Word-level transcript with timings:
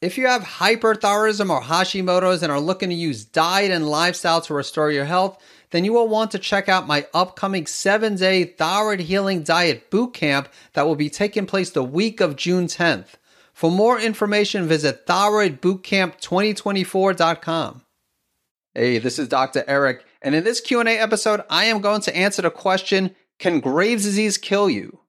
If 0.00 0.16
you 0.16 0.28
have 0.28 0.42
hyperthyroidism 0.42 1.50
or 1.50 1.60
Hashimoto's 1.60 2.44
and 2.44 2.52
are 2.52 2.60
looking 2.60 2.90
to 2.90 2.94
use 2.94 3.24
diet 3.24 3.72
and 3.72 3.88
lifestyle 3.88 4.40
to 4.42 4.54
restore 4.54 4.92
your 4.92 5.06
health, 5.06 5.42
then 5.70 5.84
you 5.84 5.92
will 5.92 6.06
want 6.06 6.30
to 6.30 6.38
check 6.38 6.68
out 6.68 6.86
my 6.86 7.08
upcoming 7.12 7.66
seven 7.66 8.14
day 8.14 8.44
thyroid 8.44 9.00
healing 9.00 9.42
diet 9.42 9.90
boot 9.90 10.14
camp 10.14 10.48
that 10.74 10.86
will 10.86 10.94
be 10.94 11.10
taking 11.10 11.46
place 11.46 11.70
the 11.70 11.82
week 11.82 12.20
of 12.20 12.36
June 12.36 12.68
10th. 12.68 13.14
For 13.52 13.72
more 13.72 13.98
information, 13.98 14.68
visit 14.68 15.04
thyroidbootcamp2024.com. 15.06 17.82
Hey, 18.74 18.98
this 18.98 19.18
is 19.18 19.26
Dr. 19.26 19.64
Eric, 19.66 20.04
and 20.22 20.36
in 20.36 20.44
this 20.44 20.60
Q&A 20.60 20.96
episode, 20.96 21.42
I 21.50 21.64
am 21.64 21.80
going 21.80 22.02
to 22.02 22.16
answer 22.16 22.42
the 22.42 22.52
question, 22.52 23.16
can 23.40 23.58
Graves' 23.58 24.04
disease 24.04 24.38
kill 24.38 24.70
you? 24.70 25.00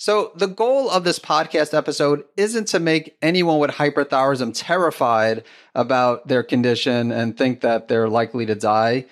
So, 0.00 0.32
the 0.34 0.46
goal 0.46 0.88
of 0.88 1.04
this 1.04 1.18
podcast 1.18 1.76
episode 1.76 2.24
isn't 2.34 2.68
to 2.68 2.80
make 2.80 3.18
anyone 3.20 3.58
with 3.58 3.72
hyperthyroidism 3.72 4.52
terrified 4.54 5.44
about 5.74 6.26
their 6.26 6.42
condition 6.42 7.12
and 7.12 7.36
think 7.36 7.60
that 7.60 7.88
they're 7.88 8.08
likely 8.08 8.46
to 8.46 8.54
die. 8.54 9.04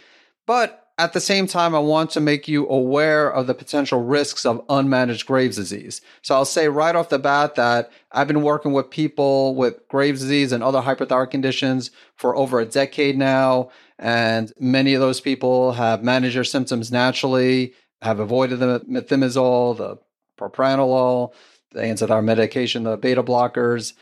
But 0.47 0.87
at 0.97 1.13
the 1.13 1.21
same 1.21 1.47
time, 1.47 1.75
I 1.75 1.79
want 1.79 2.09
to 2.13 2.21
make 2.21 2.49
you 2.49 2.67
aware 2.71 3.31
of 3.31 3.47
the 3.47 3.53
potential 3.53 4.03
risks 4.03 4.47
of 4.47 4.67
unmanaged 4.69 5.27
Graves' 5.27 5.57
disease. 5.57 6.01
So, 6.23 6.35
I'll 6.35 6.47
say 6.47 6.69
right 6.69 6.97
off 6.97 7.11
the 7.11 7.19
bat 7.19 7.57
that 7.57 7.93
I've 8.11 8.27
been 8.27 8.41
working 8.41 8.73
with 8.73 8.89
people 8.89 9.55
with 9.57 9.87
Graves' 9.89 10.23
disease 10.23 10.53
and 10.53 10.65
other 10.65 10.81
hyperthyroid 10.81 11.31
conditions 11.31 11.91
for 12.17 12.35
over 12.35 12.61
a 12.61 12.65
decade 12.65 13.19
now. 13.19 13.69
And 13.99 14.55
many 14.59 14.95
of 14.95 15.03
those 15.03 15.21
people 15.21 15.73
have 15.73 16.03
managed 16.03 16.35
their 16.35 16.45
symptoms 16.45 16.91
naturally, 16.91 17.75
have 18.01 18.21
avoided 18.21 18.61
the 18.61 18.81
methimazole, 18.89 19.77
the 19.77 19.99
propranolol, 20.39 21.33
the 21.73 21.83
anti-thyroid 21.83 22.25
medication, 22.25 22.85
the 22.85 22.97
beta 22.97 23.23
blockers. 23.23 23.93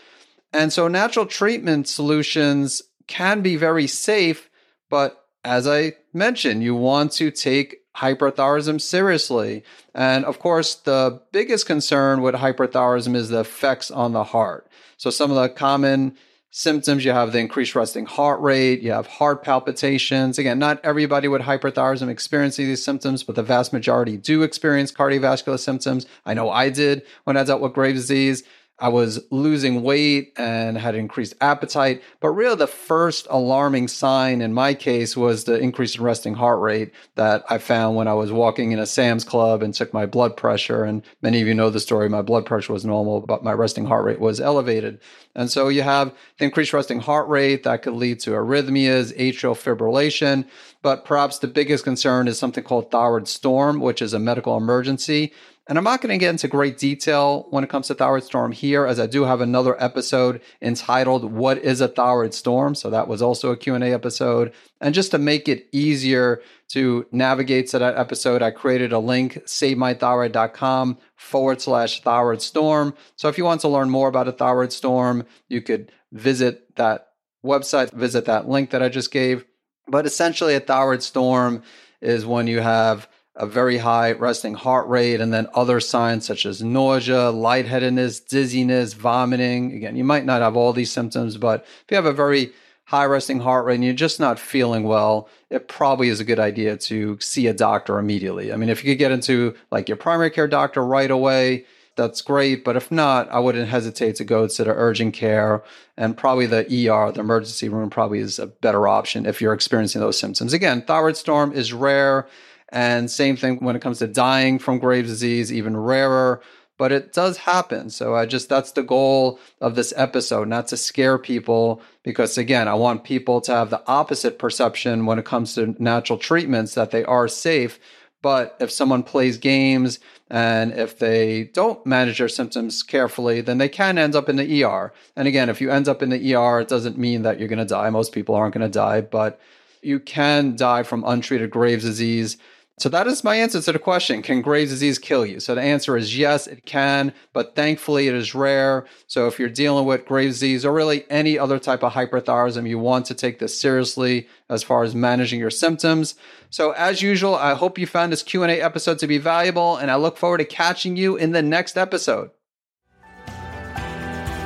And 0.53 0.73
so 0.73 0.87
natural 0.87 1.27
treatment 1.27 1.89
solutions 1.89 2.83
can 3.09 3.41
be 3.41 3.57
very 3.57 3.87
safe, 3.87 4.51
but 4.91 5.25
as 5.45 5.67
I 5.67 5.95
mentioned, 6.13 6.63
you 6.63 6.75
want 6.75 7.13
to 7.13 7.31
take 7.31 7.79
hyperthyroidism 7.97 8.81
seriously. 8.81 9.63
And 9.95 10.25
of 10.25 10.39
course, 10.39 10.75
the 10.75 11.23
biggest 11.33 11.67
concern 11.67 12.21
with 12.21 12.35
hyperthyroidism 12.35 13.15
is 13.15 13.29
the 13.29 13.41
effects 13.41 13.91
on 13.91 14.13
the 14.13 14.25
heart. 14.25 14.69
So 14.97 15.11
some 15.11 15.31
of 15.31 15.37
the 15.37 15.49
common 15.49 16.17
symptoms. 16.57 17.05
You 17.05 17.13
have 17.13 17.33
the 17.33 17.39
increased 17.39 17.75
resting 17.75 18.07
heart 18.07 18.41
rate, 18.41 18.81
you 18.81 18.91
have 18.91 19.07
heart 19.07 19.43
palpitations. 19.43 20.39
Again, 20.39 20.59
not 20.59 20.81
everybody 20.83 21.29
with 21.29 21.43
hyperthyroidism 21.43 22.09
experiencing 22.09 22.65
these 22.65 22.83
symptoms, 22.83 23.23
but 23.23 23.35
the 23.35 23.43
vast 23.43 23.75
majority 23.75 24.17
do 24.17 24.43
experience 24.43 24.91
cardiovascular 24.91 25.59
symptoms. 25.59 26.07
I 26.25 26.33
know 26.33 26.49
I 26.49 26.71
did 26.71 27.03
when 27.25 27.37
I 27.37 27.45
dealt 27.45 27.61
with 27.61 27.75
Graves' 27.75 28.01
disease. 28.01 28.43
I 28.79 28.89
was 28.89 29.25
losing 29.31 29.83
weight 29.83 30.35
and 30.37 30.77
had 30.77 30.95
increased 30.95 31.35
appetite. 31.41 32.03
But 32.21 32.31
really, 32.31 32.57
the 32.57 32.67
first 32.67 33.27
alarming 33.31 33.89
sign 33.89 34.43
in 34.43 34.53
my 34.53 34.75
case 34.75 35.17
was 35.17 35.45
the 35.45 35.59
increase 35.59 35.97
in 35.97 36.03
resting 36.03 36.35
heart 36.35 36.61
rate 36.61 36.93
that 37.15 37.45
I 37.49 37.57
found 37.57 37.97
when 37.97 38.07
I 38.07 38.13
was 38.13 38.33
walking 38.33 38.73
in 38.73 38.79
a 38.79 38.85
Sam's 38.85 39.25
Club 39.25 39.63
and 39.63 39.73
took 39.73 39.95
my 39.95 40.05
blood 40.05 40.37
pressure. 40.37 40.85
And 40.85 41.03
many 41.23 41.41
of 41.41 41.49
you 41.49 41.55
know 41.55 41.71
the 41.71 41.81
story. 41.81 42.11
My 42.11 42.21
blood 42.21 42.45
pressure 42.45 42.75
was 42.75 42.85
normal, 42.85 43.23
but 43.23 43.43
my 43.43 43.53
resting 43.53 43.87
heart 43.87 44.05
rate 44.05 44.21
was 44.21 44.41
elevated. 44.41 45.01
And 45.35 45.51
so 45.51 45.69
you 45.69 45.83
have 45.83 46.15
the 46.39 46.45
increased 46.45 46.75
resting 46.75 47.01
heart 47.01 47.29
rate 47.29 47.63
that 47.63 47.83
could 47.83 47.95
lead 47.95 48.21
to 48.21 48.33
arrhythmias, 48.33 49.17
atrial 49.19 49.55
fibrillation. 49.55 50.47
But 50.83 51.07
perhaps 51.07 51.39
the 51.39 51.49
biggest 51.49 51.85
concern 51.85 52.29
is 52.29 52.39
something 52.39 52.63
called 52.63 52.91
thyroid 52.91 53.27
storm, 53.27 53.81
which 53.81 54.03
is 54.03 54.13
a 54.13 54.19
medical 54.19 54.57
emergency. 54.57 55.33
And 55.69 55.77
I'm 55.77 55.85
not 55.85 56.01
going 56.01 56.13
to 56.13 56.19
get 56.19 56.31
into 56.31 56.47
great 56.47 56.79
detail 56.79 57.47
when 57.51 57.65
it 57.65 57.71
comes 57.71 57.89
to 57.89 57.95
thyroid 57.95 58.23
storm 58.23 58.53
here, 58.53 58.87
as 58.87 59.01
I 59.01 59.07
do 59.07 59.25
have 59.25 59.41
another 59.41 59.83
episode 59.83 60.41
entitled 60.63 61.25
"What 61.33 61.59
is 61.59 61.81
a 61.81 61.89
thyroid 61.89 62.35
storm?" 62.35 62.77
So 62.77 62.89
that 62.91 63.09
was 63.09 63.21
also 63.21 63.51
a 63.51 63.57
Q&A 63.57 63.93
episode. 63.93 64.53
And 64.81 64.95
just 64.95 65.11
to 65.11 65.19
make 65.19 65.49
it 65.49 65.67
easier 65.73 66.41
to 66.69 67.07
navigate 67.11 67.69
to 67.71 67.81
that 67.81 67.99
episode, 67.99 68.43
I 68.43 68.53
created 68.53 68.93
a 68.93 69.01
link, 69.01 69.35
savemythyroid.com 69.45 70.99
forward 71.17 71.61
slash 71.61 72.01
thyroid 72.01 72.43
storm. 72.43 72.95
So 73.17 73.29
if 73.29 73.37
you 73.37 73.45
want 73.45 73.61
to 73.63 73.69
learn 73.69 73.91
more 73.91 74.09
about 74.09 74.29
a 74.29 74.33
thyroid 74.33 74.73
storm, 74.73 75.25
you 75.49 75.63
could 75.63 75.91
visit 76.13 76.77
that 76.77 77.09
website, 77.45 77.93
visit 77.93 78.27
that 78.27 78.49
link 78.49 78.71
that 78.71 78.83
I 78.83 78.89
just 78.89 79.11
gave. 79.11 79.45
But 79.89 80.07
essentially, 80.07 80.55
a 80.55 80.61
thyroid 80.61 81.03
storm 81.03 81.63
is 82.01 82.25
when 82.25 82.47
you 82.47 82.61
have 82.61 83.09
a 83.37 83.47
very 83.47 83.79
high 83.79 84.13
resting 84.13 84.55
heart 84.55 84.89
rate, 84.89 85.21
and 85.21 85.33
then 85.33 85.47
other 85.55 85.79
signs 85.79 86.27
such 86.27 86.47
as 86.47 86.63
nausea, 86.63 87.31
lightheadedness, 87.31 88.21
dizziness, 88.21 88.95
vomiting. 88.95 89.73
Again, 89.73 89.97
you 89.97 90.05
might 90.05 90.25
not 90.25 90.43
have 90.43 90.57
all 90.57 90.73
these 90.73 90.91
symptoms, 90.91 91.37
but 91.37 91.63
if 91.63 91.85
you 91.91 91.97
have 91.97 92.07
a 92.07 92.13
very 92.13 92.53
high 92.85 93.05
resting 93.05 93.41
heart 93.41 93.67
rate 93.67 93.75
and 93.75 93.85
you're 93.85 93.93
just 93.93 94.21
not 94.21 94.39
feeling 94.39 94.85
well, 94.85 95.29
it 95.51 95.69
probably 95.69 96.09
is 96.09 96.21
a 96.21 96.25
good 96.25 96.39
idea 96.39 96.77
to 96.77 97.19
see 97.21 97.47
a 97.47 97.53
doctor 97.53 97.99
immediately. 97.99 98.53
I 98.53 98.57
mean, 98.57 98.69
if 98.69 98.83
you 98.83 98.93
could 98.93 98.99
get 98.99 99.13
into 99.13 99.55
like 99.71 99.89
your 99.89 99.97
primary 99.97 100.31
care 100.31 100.49
doctor 100.49 100.85
right 100.85 101.11
away, 101.11 101.67
that's 101.97 102.23
great. 102.23 102.63
But 102.63 102.77
if 102.77 102.93
not, 102.93 103.29
I 103.31 103.41
wouldn't 103.41 103.69
hesitate 103.69 104.17
to 104.17 104.25
go 104.25 104.47
to 104.47 104.65
the 104.65 104.71
urgent 104.71 105.15
care 105.15 105.65
and 105.97 106.17
probably 106.17 106.47
the 106.47 106.61
ER, 106.61 107.11
the 107.11 107.21
emergency 107.21 107.69
room, 107.69 107.91
probably 107.91 108.21
is 108.21 108.39
a 108.39 108.47
better 108.47 108.87
option 108.87 109.27
if 109.27 109.41
you're 109.41 109.55
experiencing 109.55 110.01
those 110.01 110.19
symptoms. 110.19 110.53
Again, 110.53 110.83
thyroid 110.83 111.17
storm 111.17 111.53
is 111.53 111.73
rare. 111.73 112.29
And 112.71 113.11
same 113.11 113.37
thing 113.37 113.59
when 113.59 113.77
it 113.77 113.83
comes 113.83 113.99
to 114.01 114.07
dying 114.07 114.59
from 114.59 114.79
Graves' 114.79 115.09
disease, 115.09 115.53
even 115.53 115.77
rarer, 115.77 116.43
but 116.79 116.93
it 116.93 117.13
does 117.13 117.39
happen. 117.39 117.91
So 117.91 118.15
I 118.15 118.27
just, 118.27 118.49
that's 118.49 118.73
the 118.73 118.83
goal 118.83 119.39
of 119.61 119.77
this 119.77 119.95
episode, 119.97 120.49
not 120.49 120.67
to 120.69 120.77
scare 120.77 121.17
people, 121.17 121.81
because 122.03 122.37
again, 122.37 122.69
I 122.69 122.75
want 122.75 123.05
people 123.05 123.41
to 123.43 123.53
have 123.53 123.71
the 123.71 123.83
opposite 123.87 124.39
perception 124.39 125.07
when 125.07 125.19
it 125.19 125.25
comes 125.25 125.55
to 125.55 125.75
natural 125.83 126.19
treatments 126.19 126.75
that 126.75 126.91
they 126.91 127.05
are 127.05 127.29
safe. 127.29 127.79
But 128.21 128.57
if 128.61 128.71
someone 128.71 129.05
plays 129.05 129.39
games 129.39 130.01
and 130.29 130.73
if 130.73 130.99
they 130.99 131.45
don't 131.45 131.85
manage 131.87 132.19
their 132.19 132.29
symptoms 132.29 132.83
carefully, 132.83 133.41
then 133.41 133.59
they 133.59 133.69
can 133.69 133.99
end 133.99 134.17
up 134.17 134.29
in 134.29 134.37
the 134.37 134.65
ER. 134.65 134.93
And 135.15 135.29
again, 135.29 135.49
if 135.49 135.61
you 135.61 135.71
end 135.71 135.87
up 135.89 136.03
in 136.03 136.11
the 136.11 136.35
ER, 136.35 136.61
it 136.61 136.69
doesn't 136.69 136.99
mean 136.99 137.23
that 137.23 137.39
you're 137.39 137.49
going 137.49 137.61
to 137.61 137.65
die. 137.65 137.89
Most 137.91 138.13
people 138.13 138.35
aren't 138.35 138.55
going 138.55 138.69
to 138.69 138.79
die, 138.79 139.01
but 139.01 139.41
you 139.81 140.01
can 140.01 140.57
die 140.57 140.83
from 140.83 141.05
untreated 141.07 141.51
Graves' 141.51 141.85
disease 141.85 142.37
so 142.79 142.91
that 142.91 143.07
is 143.07 143.25
my 143.25 143.37
answer 143.37 143.63
to 143.63 143.73
the 143.73 143.79
question. 143.79 144.21
Can 144.21 144.43
Graves' 144.43 144.71
disease 144.71 144.99
kill 144.99 145.25
you? 145.25 145.41
So 145.41 145.55
the 145.55 145.63
answer 145.63 145.97
is 145.97 146.19
yes, 146.19 146.47
it 146.47 146.67
can, 146.67 147.15
but 147.33 147.55
thankfully 147.55 148.07
it 148.07 148.15
is 148.15 148.35
rare. 148.35 148.85
So 149.07 149.27
if 149.27 149.39
you're 149.39 149.49
dealing 149.49 149.87
with 149.87 150.05
Graves' 150.05 150.41
disease 150.41 150.63
or 150.67 150.75
really 150.75 151.07
any 151.09 151.39
other 151.39 151.59
type 151.59 151.83
of 151.83 151.95
hyperthyroidism, 151.95 152.69
you 152.69 152.79
want 152.79 153.07
to 153.07 153.15
take 153.15 153.39
this 153.39 153.59
seriously 153.59 154.29
as 154.51 154.63
far 154.63 154.83
as 154.83 154.95
managing 154.95 155.41
your 155.41 155.51
symptoms. 155.51 156.17
So 156.51 156.73
as 156.73 157.01
usual, 157.01 157.35
I 157.35 157.55
hope 157.55 157.79
you 157.79 157.87
found 157.87 158.13
this 158.13 158.23
Q&A 158.23 158.61
episode 158.61 158.99
to 158.99 159.07
be 159.07 159.17
valuable 159.17 159.79
and 159.79 159.91
I 159.91 159.97
look 159.97 160.19
forward 160.19 160.39
to 160.39 160.45
catching 160.45 160.97
you 160.97 161.17
in 161.17 161.33
the 161.33 161.43
next 161.43 161.79
episode. 161.79 162.31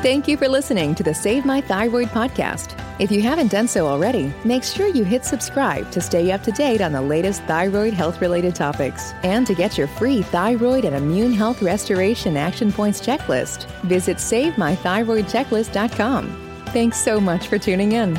Thank 0.03 0.27
you 0.27 0.37
for 0.39 0.49
listening 0.49 0.95
to 0.95 1.03
the 1.03 1.13
Save 1.13 1.45
My 1.45 1.61
Thyroid 1.61 2.09
podcast. 2.09 2.75
If 2.99 3.13
you 3.13 3.21
haven't 3.21 3.51
done 3.51 3.69
so 3.69 3.87
already, 3.87 4.33
make 4.47 4.65
sure 4.65 4.87
you 4.87 5.05
hit 5.05 5.27
subscribe 5.27 5.91
to 5.91 6.01
stay 6.01 6.33
up 6.33 6.43
to 6.45 6.53
date 6.53 6.81
on 6.81 6.93
the 6.93 7.03
latest 7.03 7.43
thyroid 7.43 7.93
health 7.93 8.23
related 8.23 8.55
topics. 8.55 9.13
And 9.25 9.47
to 9.47 9.55
get 9.55 9.77
your 9.77 9.89
free 9.89 10.23
thyroid 10.23 10.87
and 10.87 10.97
immune 10.97 11.35
health 11.35 11.61
restoration 11.61 12.39
action 12.39 12.73
points 12.73 13.03
checklist, 13.03 13.67
visit 13.83 14.17
SaveMyThyroidChecklist.com. 14.17 16.63
Thanks 16.69 16.99
so 16.99 17.21
much 17.21 17.49
for 17.49 17.59
tuning 17.59 17.93
in. 17.93 18.19